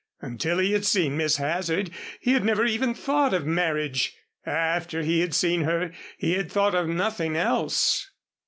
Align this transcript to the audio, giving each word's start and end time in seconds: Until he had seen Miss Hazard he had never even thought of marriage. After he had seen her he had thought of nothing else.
Until 0.19 0.57
he 0.57 0.71
had 0.71 0.83
seen 0.83 1.15
Miss 1.15 1.37
Hazard 1.37 1.91
he 2.19 2.31
had 2.33 2.43
never 2.43 2.65
even 2.65 2.95
thought 2.95 3.35
of 3.35 3.45
marriage. 3.45 4.15
After 4.47 5.03
he 5.03 5.19
had 5.19 5.35
seen 5.35 5.61
her 5.65 5.91
he 6.17 6.33
had 6.33 6.51
thought 6.51 6.73
of 6.73 6.87
nothing 6.89 7.35
else. 7.35 8.09